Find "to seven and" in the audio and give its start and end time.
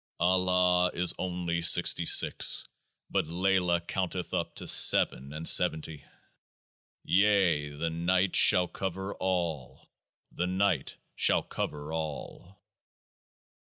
4.55-5.47